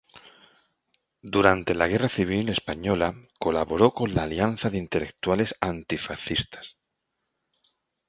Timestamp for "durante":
1.21-1.75